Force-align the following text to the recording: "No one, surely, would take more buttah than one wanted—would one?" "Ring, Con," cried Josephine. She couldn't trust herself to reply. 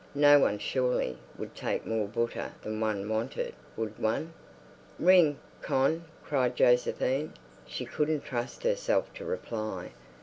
"No 0.15 0.39
one, 0.39 0.57
surely, 0.57 1.19
would 1.37 1.53
take 1.53 1.85
more 1.85 2.07
buttah 2.07 2.53
than 2.63 2.79
one 2.79 3.07
wanted—would 3.07 3.99
one?" 3.99 4.33
"Ring, 4.97 5.37
Con," 5.61 6.05
cried 6.23 6.55
Josephine. 6.55 7.33
She 7.67 7.85
couldn't 7.85 8.21
trust 8.25 8.63
herself 8.63 9.13
to 9.13 9.25
reply. 9.25 9.91